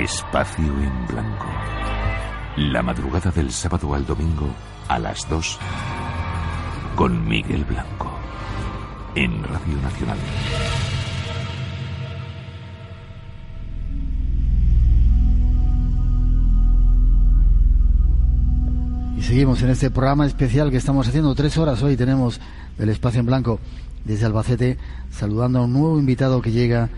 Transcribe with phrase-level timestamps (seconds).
[0.00, 1.46] Espacio en Blanco.
[2.56, 4.48] La madrugada del sábado al domingo
[4.88, 5.58] a las 2
[6.96, 8.10] con Miguel Blanco
[9.14, 10.16] en Radio Nacional.
[19.18, 21.98] Y seguimos en este programa especial que estamos haciendo tres horas hoy.
[21.98, 22.40] Tenemos
[22.78, 23.60] el espacio en blanco
[24.06, 24.78] desde Albacete,
[25.10, 26.88] saludando a un nuevo invitado que llega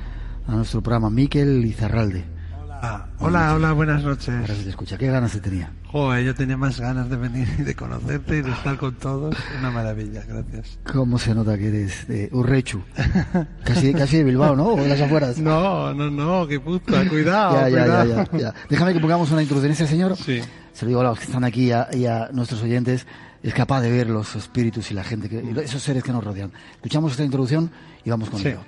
[0.47, 2.42] a nuestro programa, Miquel Lizarralde.
[2.85, 4.29] Ah, hola, hola, buenas noches.
[4.29, 4.99] Ahora se te escucha.
[4.99, 5.71] ¿Qué ganas se tenía?
[5.87, 9.37] Joder, yo tenía más ganas de venir y de conocerte y de estar con todos.
[9.61, 10.81] Una maravilla, gracias.
[10.93, 12.83] ¿Cómo se nota que eres de Urrechu?
[13.63, 14.67] Casi, casi de Bilbao, ¿no?
[14.71, 15.39] O de las afueras.
[15.39, 18.05] No, no, no, qué puta, cuidado, ya, ya, cuidado.
[18.17, 18.55] ya, ya, ya.
[18.69, 19.71] Déjame que pongamos una introducción.
[19.71, 20.41] Este señor, Sí.
[20.73, 23.07] se lo digo a los que están aquí y a, y a nuestros oyentes,
[23.45, 26.25] es capaz de ver los espíritus y la gente, que, y esos seres que nos
[26.25, 26.51] rodean.
[26.75, 27.71] Escuchamos esta introducción
[28.05, 28.49] y vamos con Sí.
[28.49, 28.61] ello.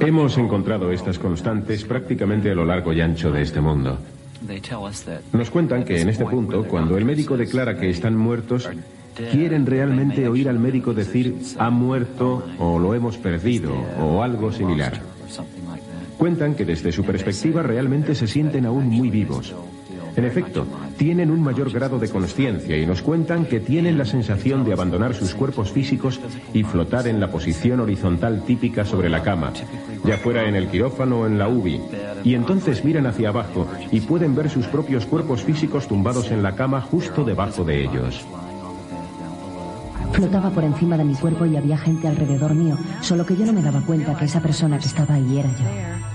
[0.00, 3.98] Hemos encontrado estas constantes prácticamente a lo largo y ancho de este mundo.
[5.32, 8.68] Nos cuentan que en este punto, cuando el médico declara que están muertos,
[9.30, 15.00] quieren realmente oír al médico decir ha muerto o lo hemos perdido o algo similar.
[16.18, 19.54] Cuentan que desde su perspectiva realmente se sienten aún muy vivos.
[20.14, 20.66] En efecto,
[20.98, 25.14] tienen un mayor grado de conciencia y nos cuentan que tienen la sensación de abandonar
[25.14, 26.20] sus cuerpos físicos
[26.52, 29.52] y flotar en la posición horizontal típica sobre la cama,
[30.04, 31.80] ya fuera en el quirófano o en la UBI.
[32.24, 36.54] Y entonces miran hacia abajo y pueden ver sus propios cuerpos físicos tumbados en la
[36.54, 38.26] cama justo debajo de ellos.
[40.12, 43.52] Flotaba por encima de mi cuerpo y había gente alrededor mío, solo que yo no
[43.54, 46.11] me daba cuenta que esa persona que estaba ahí era yo.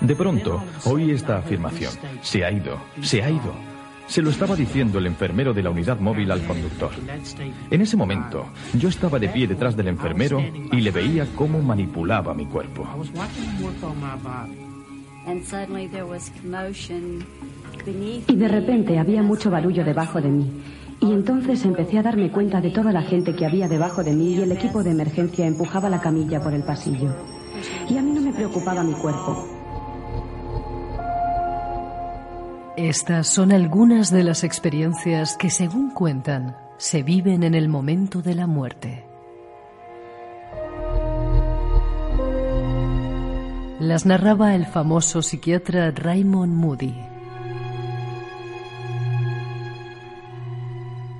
[0.00, 1.92] De pronto, oí esta afirmación.
[2.22, 3.70] Se ha ido, se ha ido.
[4.06, 6.90] Se lo estaba diciendo el enfermero de la unidad móvil al conductor.
[7.70, 12.34] En ese momento, yo estaba de pie detrás del enfermero y le veía cómo manipulaba
[12.34, 12.88] mi cuerpo.
[18.26, 20.50] Y de repente había mucho barullo debajo de mí.
[21.00, 24.34] Y entonces empecé a darme cuenta de toda la gente que había debajo de mí
[24.34, 27.14] y el equipo de emergencia empujaba la camilla por el pasillo.
[27.88, 29.46] Y a mí no me preocupaba mi cuerpo.
[32.76, 38.34] Estas son algunas de las experiencias que, según cuentan, se viven en el momento de
[38.34, 39.04] la muerte.
[43.80, 46.94] Las narraba el famoso psiquiatra Raymond Moody.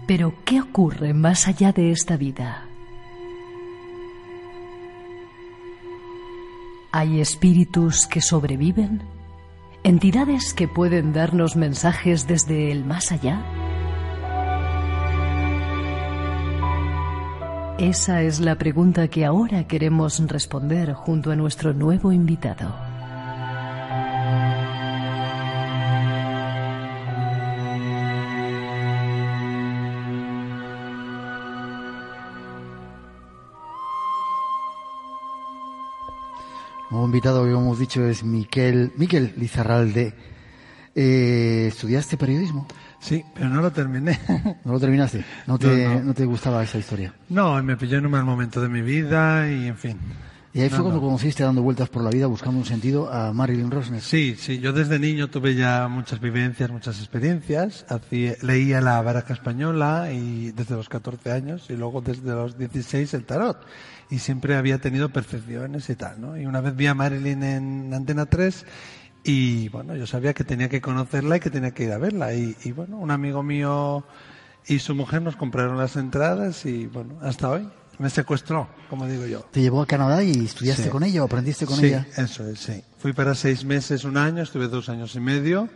[0.07, 2.70] Pero, ¿qué ocurre más allá de esta vida?
[7.01, 9.03] ¿Hay espíritus que sobreviven?
[9.85, 13.43] ¿Entidades que pueden darnos mensajes desde el más allá?
[17.79, 22.90] Esa es la pregunta que ahora queremos responder junto a nuestro nuevo invitado.
[36.91, 40.13] Nuevo invitado que hemos dicho es Miquel, Miquel Lizarralde.
[40.95, 42.67] Eh, ¿Estudiaste periodismo?
[42.99, 44.19] Sí, pero no lo terminé.
[44.65, 45.25] ¿No lo terminaste?
[45.47, 46.15] ¿No te, No, no, no.
[46.15, 47.15] te gustaba esa historia?
[47.29, 49.99] No, me pilló en un mal momento de mi vida y en fin.
[50.53, 51.07] Y ahí fue No, cuando no.
[51.07, 54.01] conociste dando vueltas por la vida buscando un sentido a Marilyn Rosner.
[54.01, 57.87] Sí, sí, yo desde niño tuve ya muchas vivencias, muchas experiencias.
[57.89, 63.15] Hacía- leía la baraja española y desde los 14 años y luego desde los 16
[63.15, 63.59] el tarot.
[64.11, 66.37] Y siempre había tenido percepciones y tal, ¿no?
[66.37, 68.67] Y una vez vi a Marilyn en Antena 3
[69.23, 72.35] y bueno, yo sabía que tenía que conocerla y que tenía que ir a verla.
[72.35, 74.05] Y, y bueno, un amigo mío
[74.67, 77.69] y su mujer nos compraron las entradas y bueno, hasta hoy
[78.01, 79.41] me secuestró, como digo yo.
[79.51, 80.89] ¿Te llevó a Canadá y estudiaste Sí.
[80.91, 82.07] con ella o aprendiste con sí, ella?
[82.17, 82.83] eso es, sí.
[82.99, 85.69] Fui para seis meses, un año, estuve dos años y medio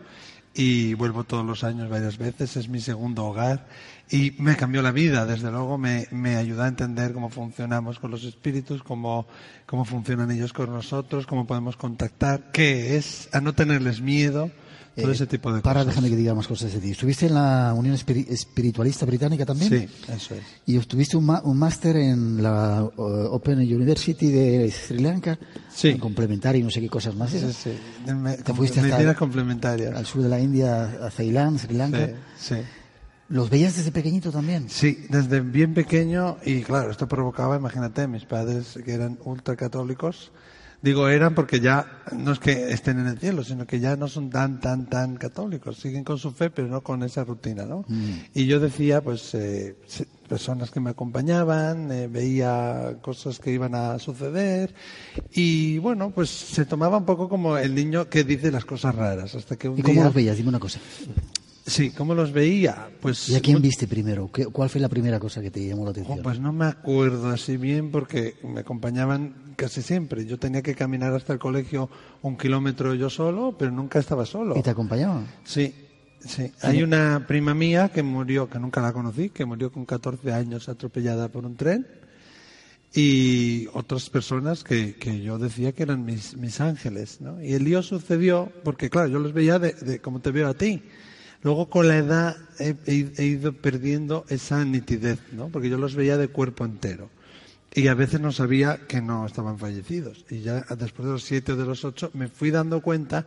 [0.52, 3.66] y vuelvo todos los años varias veces, es mi segundo hogar
[4.10, 8.10] y me cambió la vida, desde luego me, me ayudó a entender cómo funcionamos con
[8.10, 9.26] los espíritus, cómo,
[9.66, 14.50] cómo funcionan ellos con nosotros, cómo podemos contactar, qué es, a no tenerles miedo,
[15.02, 15.86] todo ese tipo de para, cosas.
[15.94, 16.90] déjame que diga más cosas de ti.
[16.92, 19.70] ¿Estuviste en la Unión Espiri- Espiritualista Británica también?
[19.70, 20.42] Sí, eso es.
[20.66, 21.24] Y obtuviste un,
[21.58, 25.38] máster en la Open University de Sri Lanka,
[25.74, 25.94] Sí.
[25.98, 27.30] complementario y no sé qué cosas más.
[27.30, 27.70] Sí, sí.
[28.12, 29.94] Me, Te fuiste hasta complementarias.
[29.94, 32.06] al sur de la India, a Ceilán, Sri Lanka.
[32.38, 32.60] Sí, sí.
[33.30, 34.68] ¿Los veías desde pequeñito también?
[34.68, 40.30] Sí, desde bien pequeño y claro, esto provocaba, imagínate, mis padres que eran ultracatólicos,
[40.84, 44.06] digo eran porque ya no es que estén en el cielo, sino que ya no
[44.06, 47.86] son tan, tan, tan católicos, siguen con su fe, pero no con esa rutina, ¿no?
[48.34, 49.76] Y yo decía, pues, eh,
[50.28, 54.74] personas que me acompañaban, eh, veía cosas que iban a suceder
[55.32, 59.34] y bueno, pues se tomaba un poco como el niño que dice las cosas raras,
[59.34, 60.04] hasta que un ¿Y cómo día...
[60.04, 60.36] los veías?
[60.36, 60.80] Dime una cosa.
[61.66, 62.90] Sí, ¿cómo los veía?
[63.00, 64.30] Pues ¿Y a quién viste primero?
[64.30, 66.18] ¿Qué- ¿Cuál fue la primera cosa que te llamó la atención?
[66.18, 70.26] Oh, pues no me acuerdo así bien porque me acompañaban casi siempre.
[70.26, 71.88] Yo tenía que caminar hasta el colegio
[72.20, 74.58] un kilómetro yo solo, pero nunca estaba solo.
[74.58, 75.26] ¿Y te acompañaban?
[75.44, 75.74] Sí,
[76.20, 76.52] sí.
[76.60, 80.68] Hay una prima mía que murió, que nunca la conocí, que murió con 14 años
[80.68, 81.86] atropellada por un tren.
[82.96, 87.42] Y otras personas que, que yo decía que eran mis, mis ángeles, ¿no?
[87.42, 90.54] Y el lío sucedió porque, claro, yo los veía de, de como te veo a
[90.54, 90.82] ti.
[91.44, 92.74] Luego con la edad he,
[93.22, 95.50] ido perdiendo esa nitidez, ¿no?
[95.50, 97.10] Porque yo los veía de cuerpo entero.
[97.74, 100.24] Y a veces no sabía que no estaban fallecidos.
[100.30, 103.26] Y ya después de los siete o de los ocho me fui dando cuenta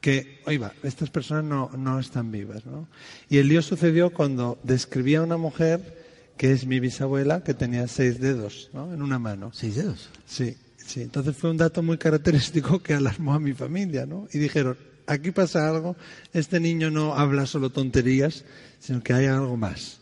[0.00, 2.88] que, oiga, estas personas no, no están vivas, ¿no?
[3.28, 6.06] Y el lío sucedió cuando describía a una mujer
[6.38, 8.94] que es mi bisabuela, que tenía seis dedos, ¿no?
[8.94, 9.50] En una mano.
[9.52, 10.08] ¿Seis dedos?
[10.24, 11.02] Sí, sí.
[11.02, 14.26] Entonces fue un dato muy característico que alarmó a mi familia, ¿no?
[14.32, 15.96] Y dijeron, aquí pasa algo,
[16.32, 18.44] este niño no habla solo tonterías,
[18.78, 19.98] sino que hay algo más.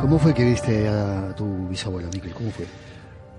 [0.00, 2.32] ¿Cómo fue que viste a tu bisabuela, Miquel?
[2.32, 2.66] ¿Cómo fue?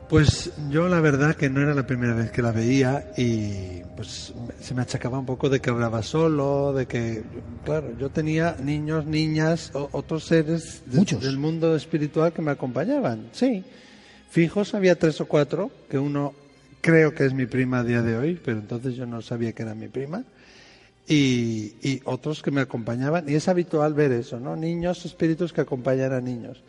[0.10, 4.34] Pues yo la verdad que no era la primera vez que la veía y pues
[4.60, 7.22] se me achacaba un poco de que hablaba solo, de que,
[7.64, 13.28] claro, yo tenía niños, niñas, o- otros seres de- del mundo espiritual que me acompañaban.
[13.34, 13.64] Sí,
[14.32, 16.34] fijos había tres o cuatro, que uno
[16.82, 19.62] creo que es mi prima a día de hoy, pero entonces yo no sabía que
[19.62, 20.24] era mi prima.
[21.08, 24.56] Y, y otros que me acompañaban, y es habitual ver eso, ¿no?
[24.56, 26.64] Niños, espíritus que acompañan a niños.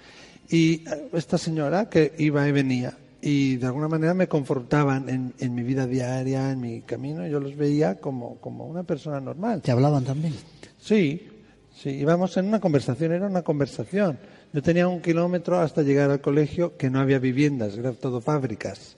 [0.50, 5.34] Y eh, esta señora que iba y venía, y de alguna manera me confrontaban en,
[5.38, 9.60] en mi vida diaria, en mi camino, yo los veía como, como una persona normal.
[9.60, 10.34] ¿Te hablaban también?
[10.78, 11.28] Sí,
[11.74, 14.18] sí, íbamos en una conversación, era una conversación.
[14.52, 18.96] Yo tenía un kilómetro hasta llegar al colegio que no había viviendas, eran todo fábricas.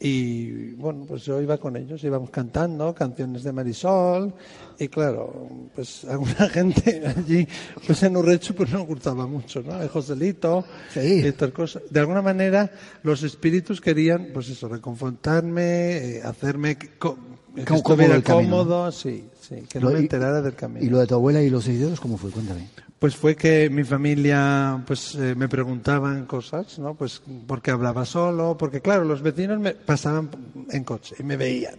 [0.00, 4.34] Y bueno, pues yo iba con ellos, íbamos cantando canciones de Marisol
[4.78, 7.46] y claro, pues alguna gente allí,
[7.86, 9.80] pues en Urrecho pues no gustaba mucho, ¿no?
[9.80, 11.20] El Joselito Sí.
[11.22, 11.82] y estas cosas.
[11.90, 12.70] De alguna manera
[13.02, 17.16] los espíritus querían, pues eso, reconfortarme, eh, hacerme co-
[17.54, 20.84] que Cómodo estuviera cómodo, sí, sí, que no Lo- me y- enterara del camino.
[20.84, 22.30] ¿Y lo de tu abuela y los seis dedos cómo fue?
[22.30, 22.68] Cuéntame.
[22.98, 26.94] Pues fue que mi familia pues eh, me preguntaban cosas, ¿no?
[26.94, 30.30] Pues porque hablaba solo, porque claro, los vecinos me pasaban
[30.70, 31.74] en coche y me veían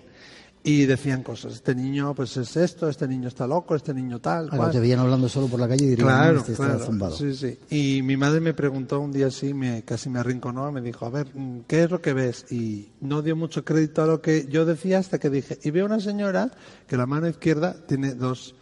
[0.68, 1.54] y decían cosas.
[1.54, 4.62] Este niño pues es esto, este niño está loco, este niño tal, cual.
[4.64, 6.86] no, te veían hablando solo por la calle y dirían, Claro, "No, este está claro.
[6.86, 7.16] zumbado".
[7.16, 7.60] Sí, sí.
[7.70, 11.12] Y mi madre me preguntó un día así, me, casi me arrinconó, me dijo, a
[11.12, 12.52] ver, mm, ¿qué es lo que ves?
[12.52, 15.86] Y no dio mucho crédito a lo que yo decía hasta que dije, y veo
[15.86, 16.50] una señora
[16.88, 18.56] que la mano izquierda tiene dos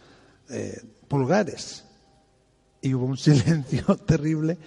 [0.50, 1.86] eh, pulgares.
[2.82, 4.58] Y hubo un silencio terrible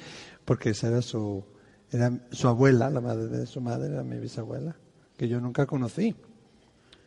[0.43, 1.43] porque esa era su,
[1.91, 4.75] era su abuela, la madre de su madre, era mi bisabuela,
[5.15, 6.15] que yo nunca conocí,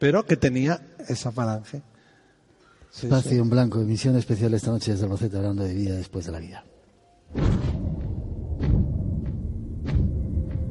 [0.00, 1.83] pero que tenía esa falange.
[2.90, 3.38] Sí, Espacio sí.
[3.38, 6.64] en blanco, emisión especial esta noche desde Albacete hablando de vida después de la vida.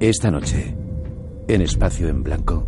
[0.01, 0.75] Esta noche,
[1.47, 2.67] en Espacio en Blanco,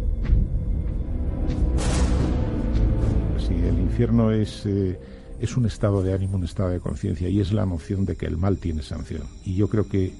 [3.39, 4.99] Sí, el infierno es, eh,
[5.39, 8.27] es un estado de ánimo, un estado de conciencia y es la noción de que
[8.27, 9.23] el mal tiene sanción.
[9.43, 10.13] Y yo creo que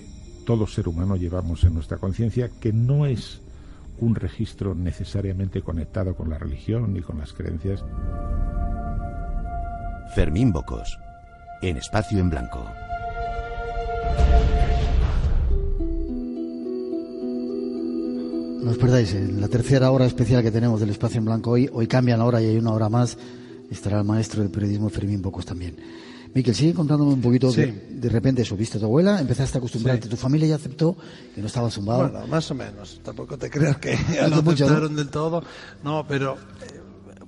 [0.45, 3.41] todo ser humano llevamos en nuestra conciencia que no es
[4.01, 7.86] un registro necesariamente conectado con la religión ni con las creencias.
[10.13, 11.00] Fermín Bocos,
[11.62, 12.65] en Espacio en Blanco.
[18.62, 21.70] No os perdáis, en la tercera hora especial que tenemos del Espacio en Blanco hoy,
[21.72, 23.17] hoy cambian la hora y hay una hora más,
[23.72, 25.77] estará el maestro del periodismo Fermín Bocos también.
[26.33, 27.51] Miquel, sigue contándome un poquito.
[27.51, 30.95] De, de, repente subiste a tu abuela, empezaste a acostumbrarte, tu familia ya aceptó
[31.35, 32.09] que no estaba zumbado.
[32.09, 33.01] Bueno, más o menos.
[33.03, 35.43] Tampoco te creas que ya lo aceptaron del todo.
[35.83, 36.79] No, pero eh,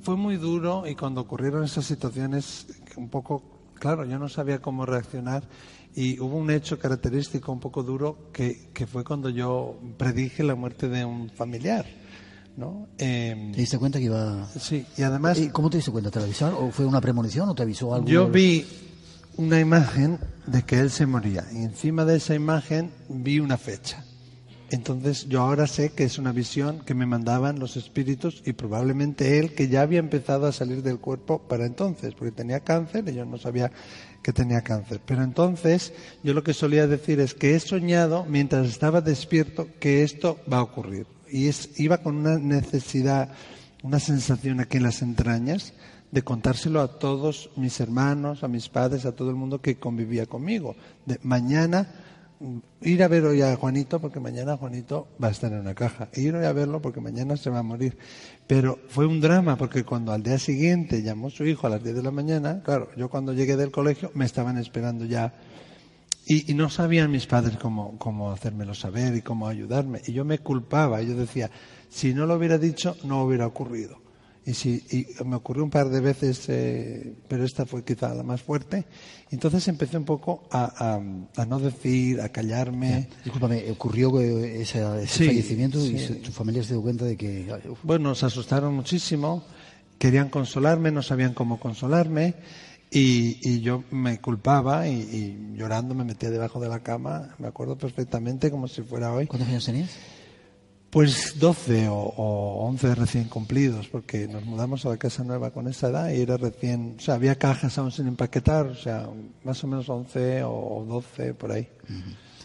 [0.02, 3.44] fue muy duro y cuando ocurrieron esas situaciones, un poco,
[3.76, 5.44] claro, yo no sabía cómo reaccionar
[5.96, 10.56] y hubo un hecho característico un poco duro que, que fue cuando yo predije la
[10.56, 11.86] muerte de un familiar.
[12.56, 12.88] ¿no?
[12.98, 14.48] Eh, ¿Te diste cuenta que iba...?
[14.60, 15.40] Sí, y además...
[15.40, 16.12] ¿Y ¿Cómo te diste cuenta?
[16.12, 16.64] ¿Te avisaron?
[16.64, 18.08] ¿O fue una premonición o te avisó algo?
[18.08, 18.66] Yo vi
[19.38, 24.04] una imagen de que él se moría y encima de esa imagen vi una fecha.
[24.70, 29.38] Entonces yo ahora sé que es una visión que me mandaban los espíritus y probablemente
[29.38, 33.14] él que ya había empezado a salir del cuerpo para entonces, porque tenía cáncer y
[33.14, 33.72] yo no sabía
[34.24, 35.00] que tenía cáncer.
[35.06, 40.02] Pero entonces yo lo que solía decir es que he soñado mientras estaba despierto que
[40.02, 41.06] esto va a ocurrir.
[41.30, 43.30] Y es, iba con una necesidad,
[43.84, 45.74] una sensación aquí en las entrañas
[46.14, 50.28] de contárselo a todos mis hermanos, a mis padres, a todo el mundo que convivía
[50.28, 50.76] conmigo.
[51.08, 51.88] De mañana
[52.82, 56.10] ir a ver hoy a Juanito porque mañana Juanito va a estar en una caja.
[56.14, 57.98] E ir hoy a verlo porque mañana se va a morir.
[58.46, 61.96] Pero fue un drama porque cuando al día siguiente llamó su hijo a las 10
[61.96, 65.34] de la mañana, claro, yo cuando llegué del colegio me estaban esperando ya
[66.28, 70.04] y, y no sabían mis padres cómo, cómo hacérmelo saber y cómo ayudarme.
[70.06, 71.50] Y yo me culpaba, yo decía,
[71.90, 74.03] si no lo hubiera dicho, no hubiera ocurrido.
[74.46, 78.24] Y, si, y me ocurrió un par de veces, eh, pero esta fue quizá la
[78.24, 78.86] más fuerte.
[79.32, 81.00] Entonces empecé un poco a,
[81.36, 83.08] a, no decir, a callarme.
[83.24, 87.48] Discúlpame, ¿ocurrió ese, ese fallecimiento y tu familia se dio cuenta de que...
[87.84, 89.46] Bueno, se asustaron muchísimo,
[89.98, 92.36] querían consolarme, no sabían cómo consolarme.
[92.92, 97.48] Y, y yo me culpaba y, y, llorando me metía debajo de la cama, me
[97.48, 99.26] acuerdo perfectamente como si fuera hoy.
[99.26, 99.90] ¿Cuántos años tenías?
[100.94, 105.68] Pues 12 o, o 11 recién cumplidos, porque nos mudamos a la casa nueva con
[105.68, 109.10] esa edad y era recién, o sea, había cajas aún sin empaquetar, o sea,
[109.44, 111.68] más o menos 11 o 12 por ahí.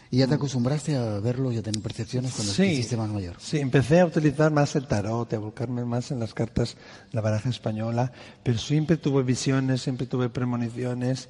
[0.09, 3.35] ¿Y ya te acostumbraste a verlo y a tener percepciones cuando sí, hiciste más mayor?
[3.37, 6.75] Sí, empecé a utilizar más el tarot, a buscarme más en las cartas,
[7.11, 11.29] la baraja española, pero siempre tuve visiones, siempre tuve premoniciones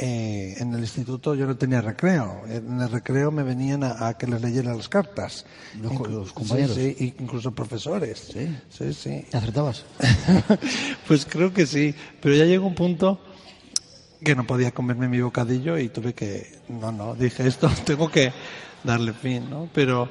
[0.00, 2.42] eh, en el instituto yo no tenía recreo.
[2.48, 5.44] En el recreo me venían a, que les leyera las cartas.
[5.80, 6.76] Los, compañeros.
[6.76, 8.30] Sí, incluso profesores.
[8.32, 8.94] Sí, sí.
[8.94, 9.24] sí.
[9.32, 9.84] ¿Acertabas?
[11.08, 11.94] pues creo que sí.
[12.20, 13.20] Pero ya llegó un punto
[14.22, 16.60] que no podía comerme mi bocadillo y tuve que.
[16.68, 18.32] No, no, dije esto, tengo que
[18.84, 19.68] darle fin, ¿no?
[19.74, 20.08] Pero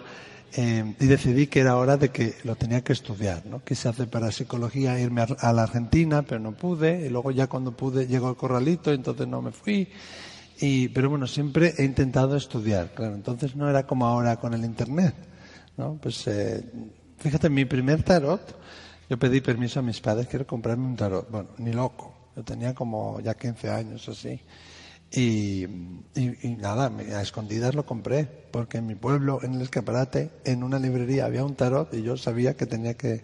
[0.54, 3.62] eh, y decidí que era hora de que lo tenía que estudiar, ¿no?
[3.66, 7.74] se hace para psicología irme a, la Argentina, pero no pude, y luego ya cuando
[7.74, 9.88] pude llegó el corralito, entonces no me fui.
[10.60, 14.66] Y, pero bueno, siempre he intentado estudiar, claro, entonces no era como ahora con el
[14.66, 15.14] Internet,
[15.76, 16.00] ¿no?
[16.02, 16.64] Pues eh,
[17.18, 18.58] fíjate, mi primer tarot,
[19.10, 22.74] yo pedí permiso a mis padres, quiero comprarme un tarot, bueno, ni loco, yo tenía
[22.74, 24.40] como ya 15 años así.
[25.12, 25.66] Y,
[26.60, 31.26] nada, a escondidas lo compré, porque en mi pueblo, en el escaparate, en una librería
[31.26, 33.24] había un tarot y yo sabía que tenía que,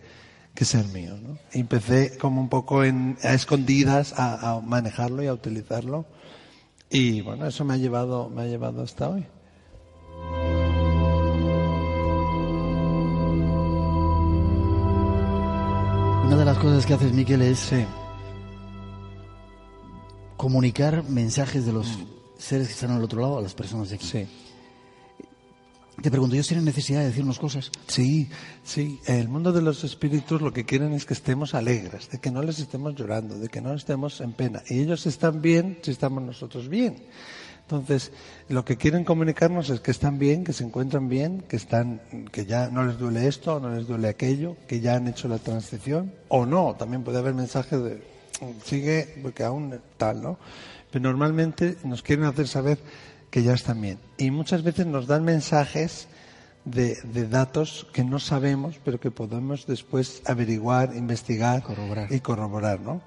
[0.55, 1.17] ser mío.
[1.21, 1.37] ¿no?
[1.51, 6.05] empecé como un poco en, a escondidas a, manejarlo y a utilizarlo.
[6.89, 9.25] Y bueno, eso me ha llevado, me ha llevado hasta hoy.
[16.25, 17.73] Una de las cosas que haces, Miquel, es
[20.43, 22.05] comunicar mensajes de los mm.
[22.37, 24.05] seres que están al otro lado a las personas de aquí.
[24.05, 24.27] Sí.
[26.01, 27.71] Te pregunto, ¿ellos tienen necesidad de decirnos cosas?
[27.87, 28.29] Sí,
[28.61, 28.99] sí.
[29.05, 32.43] El mundo de los espíritus lo que quieren es que estemos alegres, de que no
[32.43, 34.61] les estemos llorando, de que no estemos en pena.
[34.67, 36.97] Y ellos están bien si estamos nosotros bien.
[37.61, 38.11] Entonces,
[38.49, 42.01] lo que quieren comunicarnos es que están bien, que se encuentran bien, que están,
[42.33, 45.37] que ya no les duele esto, no les duele aquello, que ya han hecho la
[45.37, 46.75] transición, o no.
[46.75, 48.12] También puede haber mensajes de
[48.63, 50.37] sigue, porque aún tal, ¿no?
[50.91, 52.79] Pero normalmente nos quieren hacer saber
[53.29, 53.97] que ya están bien.
[54.17, 56.07] Y muchas veces nos dan mensajes
[56.65, 61.63] de, de datos que no sabemos, pero que podemos después averiguar, investigar
[62.09, 63.01] y corroborar, ¿no?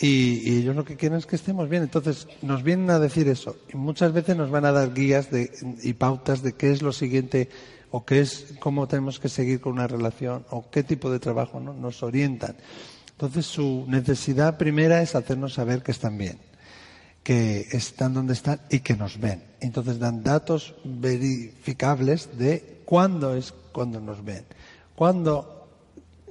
[0.00, 1.82] Y, y, ellos lo que quieren es que estemos bien.
[1.82, 3.56] Entonces, nos vienen a decir eso.
[3.72, 5.50] Y muchas veces nos van a dar guías de,
[5.82, 7.48] y pautas de qué es lo siguiente
[7.90, 11.58] o qué es, cómo tenemos que seguir con una relación o qué tipo de trabajo,
[11.58, 11.72] ¿no?
[11.72, 12.56] Nos orientan.
[13.18, 16.38] Entonces su necesidad primera es hacernos saber que están bien,
[17.24, 19.42] que están donde están y que nos ven.
[19.58, 24.44] Entonces dan datos verificables de cuándo es cuando nos ven,
[24.94, 25.66] cuándo,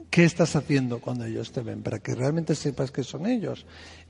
[0.09, 3.65] qué estás haciendo cuando ellos te ven, para que realmente sepas que son ellos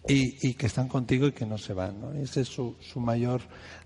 [0.08, 1.96] y, que están contigo y que no se van.
[2.22, 3.42] Ese es su, su mayor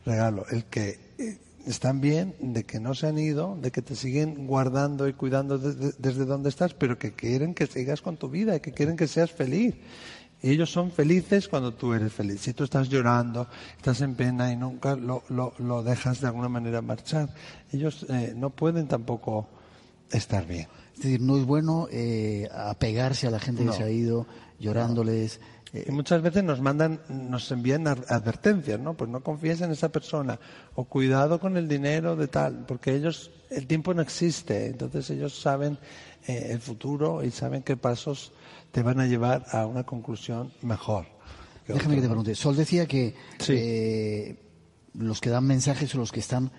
[0.06, 3.96] regalo, el que eh, están bien, de que no se han ido, de que te
[3.96, 8.56] siguen guardando y cuidando desde, donde estás, pero que quieren que sigas con tu vida
[8.56, 9.76] y que quieren que seas feliz.
[10.42, 12.42] Y ellos son felices cuando tú eres feliz.
[12.42, 16.82] Si tú estás llorando, estás en pena y nunca lo, lo, dejas de alguna manera
[16.82, 17.30] marchar,
[17.72, 19.48] ellos eh, no pueden tampoco
[20.10, 20.68] estar bien.
[20.96, 24.26] Es decir, no es bueno eh, apegarse a la gente que se ha ido,
[24.60, 25.40] llorándoles.
[25.74, 28.94] Y muchas veces nos mandan, nos envían advertencias, ¿no?
[28.94, 30.38] Pues no confíes en esa persona
[30.76, 35.40] o cuidado con el dinero de tal, porque ellos, el tiempo no existe, entonces ellos
[35.40, 35.78] saben
[36.28, 38.34] eh, el futuro y saben qué pasos
[38.72, 41.06] te van a llevar a una conclusión mejor.
[41.66, 42.36] Déjame que te pregunte.
[42.36, 43.16] Sol decía que
[43.48, 44.36] eh,
[44.96, 46.52] los que dan mensajes son los que están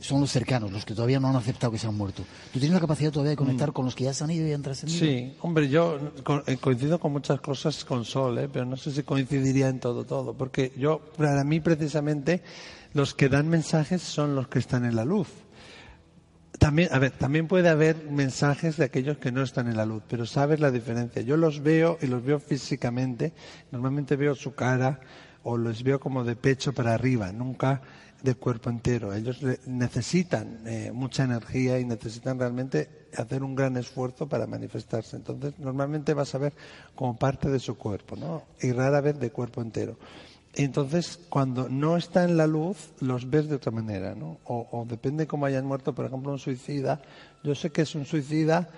[0.00, 2.24] son los cercanos, los que todavía no han aceptado que se han muerto.
[2.52, 3.72] ¿Tú tienes la capacidad todavía de conectar mm.
[3.72, 4.98] con los que ya se han ido y han trascendido?
[4.98, 5.98] Sí, hombre, yo
[6.46, 8.48] eh, coincido con muchas cosas con Sol, ¿eh?
[8.50, 10.34] pero no sé si coincidiría en todo, todo.
[10.34, 12.42] Porque yo, para mí precisamente,
[12.94, 15.28] los que dan mensajes son los que están en la luz.
[16.58, 20.02] También, a ver, también puede haber mensajes de aquellos que no están en la luz,
[20.08, 21.20] pero sabes la diferencia.
[21.20, 23.34] Yo los veo y los veo físicamente.
[23.70, 25.00] Normalmente veo su cara
[25.42, 27.30] o los veo como de pecho para arriba.
[27.30, 27.82] Nunca
[28.26, 29.14] del cuerpo entero.
[29.14, 35.16] Ellos necesitan eh, mucha energía y necesitan realmente hacer un gran esfuerzo para manifestarse.
[35.16, 36.52] Entonces, normalmente vas a ver
[36.94, 38.42] como parte de su cuerpo, ¿no?
[38.60, 39.96] Y rara vez de cuerpo entero.
[40.54, 44.38] Entonces, cuando no está en la luz, los ves de otra manera, ¿no?
[44.44, 47.00] O, o depende cómo hayan muerto, por ejemplo, un suicida.
[47.44, 48.68] Yo sé que es un suicida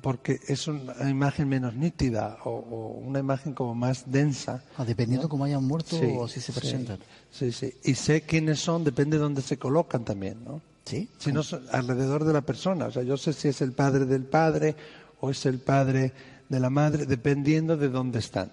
[0.00, 4.62] porque es una imagen menos nítida o, una imagen como más densa.
[4.76, 6.98] Ah, dependiendo cómo hayan muerto o así se presentan.
[7.30, 7.72] Sí, sí.
[7.84, 10.60] Y sé quiénes son, depende de dónde se colocan también, ¿no?
[10.84, 11.08] Sí.
[11.18, 12.86] Si no, alrededor de la persona.
[12.86, 14.76] O sea, yo sé si es el padre del padre
[15.20, 16.12] o es el padre
[16.48, 18.52] de la madre, dependiendo de dónde están.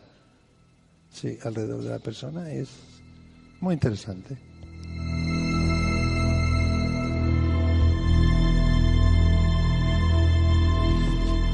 [1.12, 2.52] Sí, alrededor de la persona.
[2.52, 2.70] Es
[3.60, 4.53] muy interesante.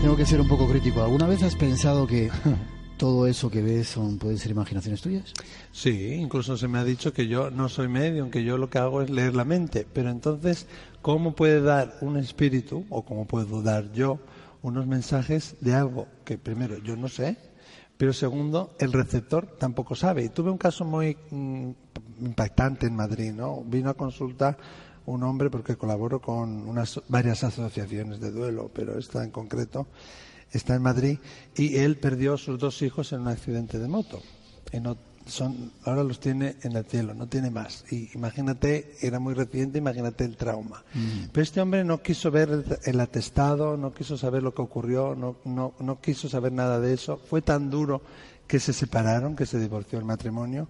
[0.09, 1.03] Tengo que ser un poco crítico.
[1.03, 2.31] ¿Alguna vez has pensado que
[2.97, 5.31] todo eso que ves son pueden ser imaginaciones tuyas?
[5.71, 8.79] Sí, incluso se me ha dicho que yo no soy medio, aunque yo lo que
[8.79, 9.85] hago es leer la mente.
[9.93, 10.65] Pero entonces,
[11.03, 14.17] ¿cómo puede dar un espíritu, o cómo puedo dar yo,
[14.63, 17.37] unos mensajes de algo que primero yo no sé,
[17.95, 20.23] pero segundo, el receptor tampoco sabe?
[20.23, 21.69] Y tuve un caso muy mm,
[22.21, 23.61] impactante en Madrid, ¿no?
[23.63, 24.57] Vino a consulta
[25.09, 29.87] un hombre porque colaboro con unas varias asociaciones de duelo, pero esta en concreto
[30.51, 31.19] está en Madrid
[31.55, 34.21] y él perdió sus dos hijos en un accidente de moto.
[34.71, 37.85] Y no, son, ahora los tiene en el cielo, no tiene más.
[37.91, 40.83] Y imagínate, era muy reciente, imagínate el trauma.
[40.93, 41.29] Mm.
[41.31, 45.37] Pero este hombre no quiso ver el, atestado, no quiso saber lo que ocurrió, no,
[45.45, 47.17] no, no quiso saber nada de eso.
[47.17, 48.01] Fue tan duro
[48.47, 50.67] que se separaron, que se divorció el matrimonio.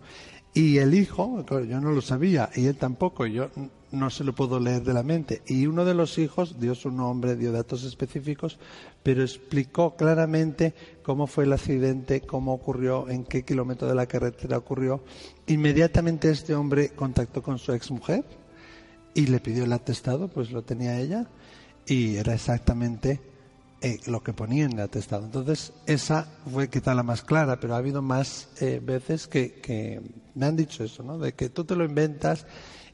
[0.53, 3.49] Y el hijo, yo no lo sabía, y él tampoco, yo
[3.91, 5.41] no se lo puedo leer de la mente.
[5.47, 8.57] Y uno de los hijos dio su nombre, dio datos específicos,
[9.03, 14.57] pero explicó claramente cómo fue el accidente, cómo ocurrió, en qué kilómetro de la carretera
[14.57, 15.03] ocurrió.
[15.47, 18.23] Inmediatamente este hombre contactó con su exmujer
[19.13, 21.27] y le pidió el atestado, pues lo tenía ella,
[21.85, 23.19] y era exactamente
[23.81, 25.25] eh, lo que ponía en el atestado.
[25.25, 30.01] Entonces, esa fue quizá la más clara, pero ha habido más eh, veces que, que
[30.35, 31.17] me han dicho eso, ¿no?
[31.17, 32.45] De que tú te lo inventas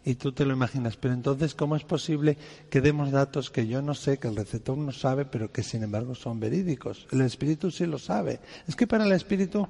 [0.06, 0.96] y tú te lo imaginas.
[0.96, 2.38] Pero entonces, ¿cómo es posible
[2.70, 5.84] que demos datos que yo no sé, que el receptor no sabe, pero que sin
[5.84, 7.08] embargo son verídicos?
[7.12, 8.40] El espíritu sí lo sabe.
[8.68, 9.68] Es que para el espíritu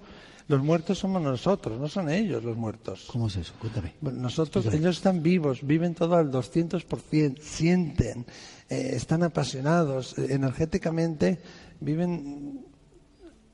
[0.48, 3.06] los muertos somos nosotros, no son ellos los muertos.
[3.12, 3.54] ¿Cómo es eso?
[3.60, 3.94] Cuéntame.
[4.02, 8.26] nosotros, ellos están vivos, viven todo al 200%, sienten,
[8.70, 11.40] eh, están apasionados, eh, energéticamente
[11.80, 12.66] viven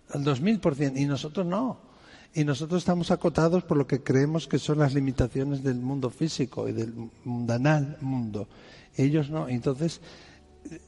[0.09, 1.91] al 2000% y nosotros no
[2.33, 6.67] y nosotros estamos acotados por lo que creemos que son las limitaciones del mundo físico
[6.69, 6.93] y del
[7.25, 8.47] mundanal mundo.
[8.95, 9.49] Ellos no.
[9.49, 9.99] Entonces,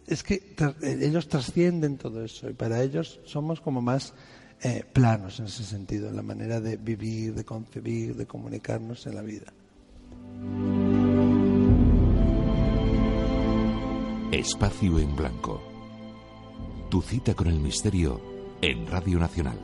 [0.08, 4.14] es que ellos trascienden todo eso y para ellos somos como más
[4.62, 9.16] eh, planos en ese sentido, en la manera de vivir, de concebir, de comunicarnos en
[9.16, 9.52] la vida.
[14.34, 15.62] Espacio en Blanco.
[16.90, 18.20] Tu cita con el misterio
[18.64, 19.60] en Radio Nacional.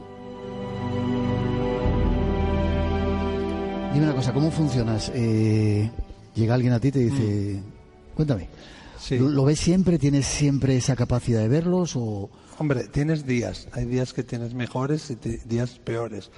[3.92, 5.12] Dime una cosa, ¿cómo funcionas?
[5.16, 5.90] Eh,
[6.36, 8.16] llega alguien a ti y te dice, mm.
[8.16, 8.48] cuéntame.
[9.10, 9.98] ¿Lo, ves siempre?
[9.98, 11.96] ¿Tienes siempre esa capacidad de verlos?
[11.96, 12.30] O...
[12.60, 13.70] Hombre, tienes días.
[13.72, 15.16] Hay días que tienes mejores y
[15.48, 16.30] días peores.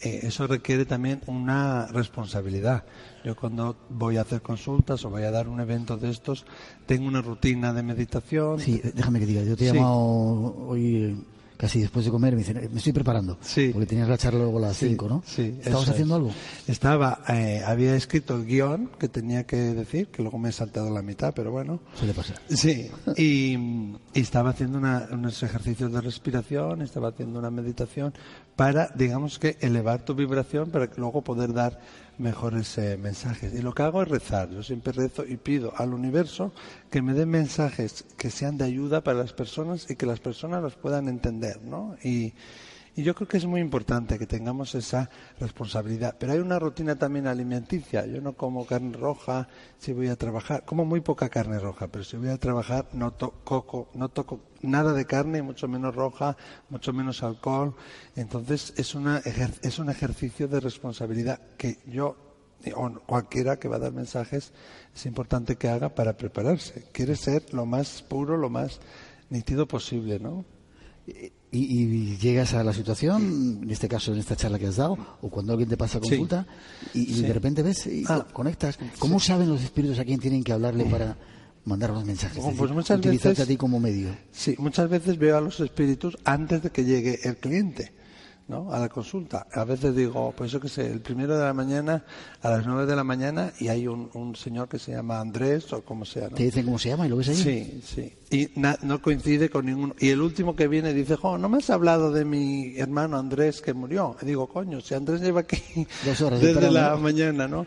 [0.00, 2.84] Eh, eso requiere también una responsabilidad.
[3.24, 6.44] Yo cuando voy a hacer consultas o voy a dar un evento de estos,
[6.86, 8.60] tengo una rutina de meditación.
[8.60, 9.96] Sí, déjame que diga, yo te he llamado
[10.68, 11.16] hoy
[11.56, 13.38] casi después de comer, me dice, me estoy preparando.
[13.40, 13.70] Sí.
[13.72, 15.22] Porque tenías la charla luego a las 5, ¿no?
[15.26, 15.54] Sí.
[15.60, 16.30] ¿Estabas haciendo algo?
[16.66, 20.90] Estaba, eh, había escrito el guion que tenía que decir, que luego me he saltado
[20.92, 21.80] la mitad, pero bueno.
[21.94, 22.36] Suele pasar.
[22.48, 22.90] Sí.
[23.16, 23.54] Y,
[24.14, 28.12] y estaba haciendo una- unos ejercicios de respiración, estaba haciendo una meditación
[28.56, 31.80] para, digamos que, elevar tu vibración para que luego poder dar
[32.18, 33.52] mejores eh, mensajes.
[33.54, 34.50] Y lo que hago es rezar.
[34.50, 36.52] Yo siempre rezo y pido al universo
[36.90, 40.62] que me dé mensajes que sean de ayuda para las personas y que las personas
[40.62, 41.96] los puedan entender, ¿no?
[42.02, 42.34] Y,
[42.96, 46.16] y yo creo que es muy importante que tengamos esa responsabilidad.
[46.18, 48.06] Pero hay una rutina también alimenticia.
[48.06, 50.64] Yo no como carne roja si voy a trabajar.
[50.64, 54.94] Como muy poca carne roja, pero si voy a trabajar no toco, no toco nada
[54.94, 56.38] de carne, mucho menos roja,
[56.70, 57.74] mucho menos alcohol.
[58.14, 62.16] Entonces es, una, es un ejercicio de responsabilidad que yo
[62.74, 64.54] o cualquiera que va a dar mensajes
[64.94, 66.88] es importante que haga para prepararse.
[66.92, 68.80] Quiere ser lo más puro, lo más
[69.28, 70.46] nítido posible, ¿no?
[71.06, 74.98] Y, y llegas a la situación, en este caso en esta charla que has dado,
[75.22, 76.08] o cuando alguien te pasa Sí.
[76.10, 76.46] consulta,
[76.92, 77.22] y, y Sí.
[77.22, 78.24] de repente ves y Ah.
[78.26, 78.78] co- conectas.
[78.98, 81.16] ¿Cómo saben los espíritus a quién tienen que hablarle para
[81.64, 82.38] mandar los mensajes?
[82.38, 84.08] Es pues decir, utilizarte veces- a ti como medio.
[84.32, 87.92] Sí, muchas veces veo a los espíritus antes de que llegue el cliente,
[88.48, 88.72] ¿no?
[88.72, 89.46] A la consulta.
[89.52, 92.04] A veces digo, pues yo qué sé, el primero de la mañana,
[92.42, 95.72] a las nueve de la mañana, y hay un, un señor que se llama Andrés,
[95.72, 96.36] o como sea, ¿no?
[96.36, 97.36] Te dicen cómo se llama y lo ves ahí.
[97.36, 98.12] Sí, sí.
[98.30, 99.94] Y na- no coincide con ninguno.
[99.98, 103.60] Y el último que viene dice, jo, no me has hablado de mi hermano Andrés
[103.60, 104.16] que murió.
[104.22, 105.60] Y digo, coño, si Andrés lleva aquí
[106.04, 107.66] Dos horas desde la mañana, ¿no?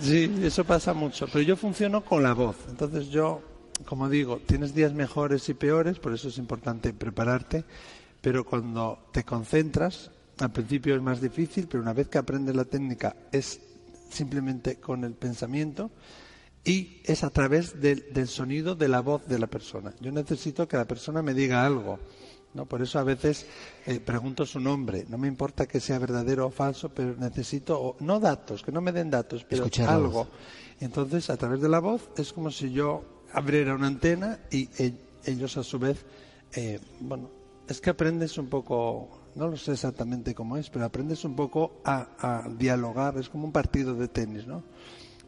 [0.00, 1.26] Sí, eso pasa mucho.
[1.32, 2.56] Pero yo funciono con la voz.
[2.68, 3.40] Entonces yo,
[3.84, 7.64] como digo, tienes días mejores y peores, por eso es importante prepararte.
[8.24, 12.64] Pero cuando te concentras, al principio es más difícil, pero una vez que aprendes la
[12.64, 13.60] técnica es
[14.08, 15.90] simplemente con el pensamiento
[16.64, 19.92] y es a través del, del sonido de la voz de la persona.
[20.00, 21.98] Yo necesito que la persona me diga algo.
[22.54, 22.64] ¿no?
[22.64, 23.44] Por eso a veces
[23.84, 25.04] eh, pregunto su nombre.
[25.10, 28.80] No me importa que sea verdadero o falso, pero necesito, o- no datos, que no
[28.80, 30.28] me den datos, pero Escuchar algo.
[30.80, 34.94] Entonces, a través de la voz es como si yo abriera una antena y e-
[35.26, 36.06] ellos a su vez,
[36.54, 37.28] eh, bueno,
[37.68, 41.80] es que aprendes un poco, no lo sé exactamente cómo es, pero aprendes un poco
[41.84, 44.62] a, a dialogar, es como un partido de tenis, ¿no?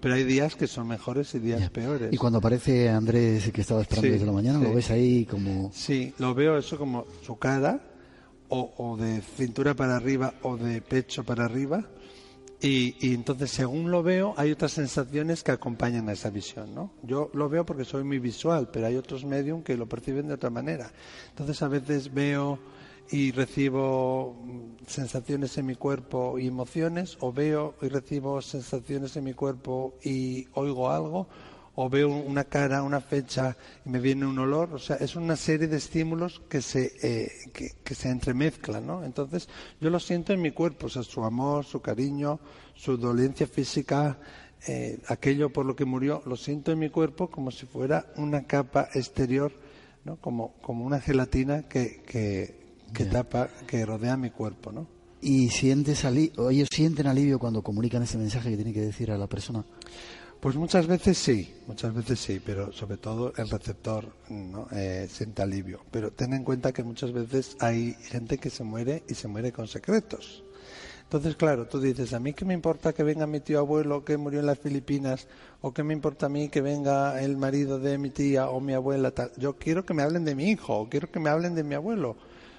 [0.01, 2.13] Pero hay días que son mejores y días peores.
[2.13, 4.65] Y cuando aparece Andrés, que estaba esperando Sí, desde la mañana, sí.
[4.65, 5.71] lo ves ahí como...
[5.73, 7.81] Sí, lo veo eso como su cara,
[8.49, 11.85] o, o de cintura para arriba, o de pecho para arriba.
[12.61, 16.91] Y, y entonces, según lo veo, hay otras sensaciones que acompañan a esa visión, ¿no?
[17.03, 20.35] Yo lo veo porque soy muy visual, pero hay otros medium que lo perciben de
[20.35, 20.91] otra manera.
[21.31, 22.59] Entonces, a veces veo
[23.11, 29.25] y recibo mm, sensaciones en mi cuerpo y emociones, o veo y recibo sensaciones en
[29.25, 31.29] mi cuerpo y oigo algo,
[31.77, 35.37] o veo una cara, una fecha y me viene un olor, o sea, es una
[35.37, 39.05] serie de estímulos que se, eh, que, que se entremezclan, ¿no?
[39.05, 39.49] Entonces,
[39.81, 42.41] yo lo siento en mi cuerpo, o sea, su amor, su cariño,
[42.75, 44.19] su dolencia física,
[44.67, 48.45] eh, aquello por lo que murió, lo siento en mi cuerpo como si fuera una
[48.47, 49.53] capa exterior,
[50.05, 50.17] ¿no?
[50.17, 52.59] Como, como una gelatina que, que,
[52.95, 54.87] que tapa, que rodea mi cuerpo, ¿no?
[55.21, 59.11] Y sientes ali- o ellos sienten alivio cuando comunican ese mensaje que tienen que decir
[59.11, 59.65] a la persona.
[60.41, 64.69] Pues muchas veces sí, muchas veces sí, pero sobre todo el receptor ¿no?
[64.71, 65.81] Eh, siente alivio.
[65.91, 69.51] Pero ten en cuenta que muchas veces hay gente que se muere y se muere
[69.51, 70.45] con secretos.
[71.03, 74.17] Entonces, claro, tú dices, ¿a mí qué me importa que venga mi tío abuelo que
[74.17, 75.29] murió en las Filipinas?
[75.61, 78.73] ¿O qué me importa a mí que venga el marido de mi tía o mi
[78.73, 79.13] abuela?
[79.13, 79.31] Tal?
[79.37, 81.77] Yo quiero que me hablen de mi hijo, o quiero que me hablen de mi
[81.77, 82.17] abuelo,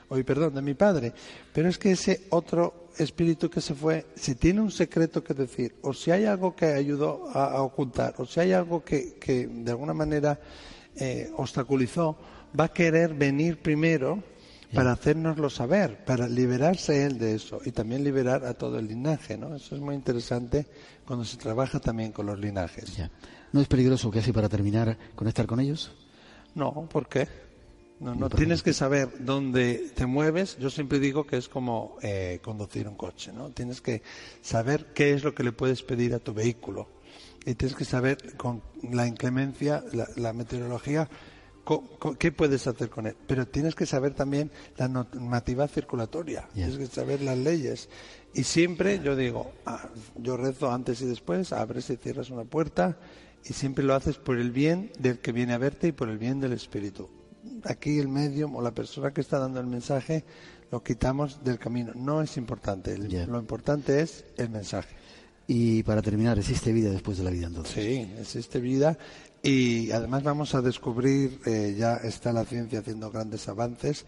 [0.10, 1.14] o perdón, de mi padre.
[1.54, 5.76] Pero es que ese otro espíritu que se fue, si tiene un secreto que decir,
[5.82, 9.48] o si hay algo que ayudó a, a ocultar, o si hay algo que, que
[9.48, 10.40] de alguna manera
[10.96, 12.18] eh, obstaculizó,
[12.60, 14.24] va a querer venir primero
[14.74, 19.38] para hacérnoslo saber, para liberarse él de eso y también liberar a todo el linaje,
[19.38, 19.56] ¿no?
[19.56, 20.66] Eso es muy interesante
[21.06, 23.00] cuando se trabaja también con los linajes.
[23.54, 25.92] ¿No es peligroso casi para terminar conectar con ellos?
[26.54, 27.47] No, ¿por qué?
[28.00, 30.58] No, no tienes que saber dónde te mueves.
[30.60, 33.50] Yo siempre digo que es como eh, conducir un coche, ¿no?
[33.50, 34.04] Tienes que
[34.42, 36.88] saber qué es lo que le puedes pedir a tu vehículo
[37.46, 41.10] y tienes que saber con la inclemencia, la, la meteorología,
[42.20, 43.16] qué puedes hacer con él.
[43.26, 47.90] Pero tienes que saber también la normativa circulatoria, tienes que saber las leyes.
[48.34, 52.98] Y siempre yo digo, ah, yo rezo antes y después, abres y cierras una puerta
[53.46, 56.18] y siempre lo haces por el bien del que viene a verte y por el
[56.18, 57.10] bien del espíritu.
[57.66, 60.24] Aquí el medium o la persona que está dando el mensaje
[60.72, 61.94] lo quitamos del camino.
[61.96, 62.94] No es importante.
[62.94, 64.96] El- Lo importante es el mensaje.
[65.48, 67.74] Y para terminar, ¿existe vida después de la vida entonces?
[67.74, 68.98] Sí, existe vida
[69.42, 74.06] y además vamos a descubrir, eh, ya está la ciencia haciendo grandes avances,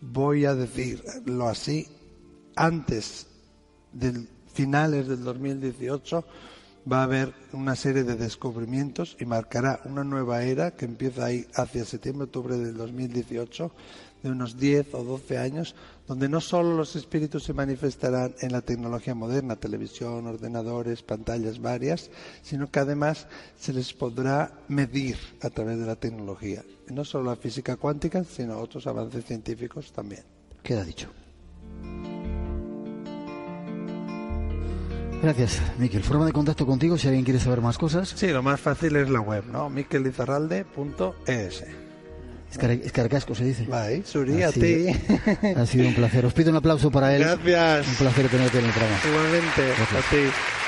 [0.00, 1.86] voy a decirlo así,
[2.56, 3.28] antes
[3.92, 6.24] del finales del 2018
[6.90, 11.46] va a haber una serie de descubrimientos y marcará una nueva era que empieza ahí
[11.54, 13.72] hacia septiembre-octubre del 2018
[14.22, 15.74] de unos 10 o 12 años,
[16.06, 22.10] donde no solo los espíritus se manifestarán en la tecnología moderna, televisión, ordenadores, pantallas varias,
[22.42, 23.26] sino que además
[23.58, 26.64] se les podrá medir a través de la tecnología.
[26.88, 30.22] no solo la física cuántica, sino otros avances científicos también.
[30.62, 31.21] Queda dicho.
[35.22, 36.02] Gracias, Miquel.
[36.02, 38.12] Forma de contacto contigo si alguien quiere saber más cosas.
[38.16, 39.70] Sí, lo más fácil es la web, ¿no?
[39.70, 41.64] miquelizarralde.es.
[42.50, 43.64] Es carcasco, se dice.
[43.64, 44.88] Bye, Suri, a ti.
[45.56, 46.26] Ha sido un placer.
[46.26, 47.22] Os pido un aplauso para él.
[47.22, 47.88] Gracias.
[47.88, 48.98] Un placer tenerte en el programa.
[49.08, 50.61] Igualmente, a ti.